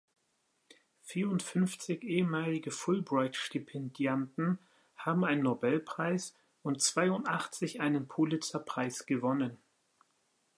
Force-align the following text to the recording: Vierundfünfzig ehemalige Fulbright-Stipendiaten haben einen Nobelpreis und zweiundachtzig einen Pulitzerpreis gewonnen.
Vierundfünfzig 1.03 2.01
ehemalige 2.01 2.71
Fulbright-Stipendiaten 2.71 4.57
haben 4.95 5.23
einen 5.23 5.43
Nobelpreis 5.43 6.35
und 6.63 6.81
zweiundachtzig 6.81 7.81
einen 7.81 8.07
Pulitzerpreis 8.07 9.05
gewonnen. 9.05 9.59